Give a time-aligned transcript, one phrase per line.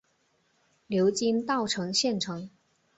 [0.87, 2.49] 流经稻城县城。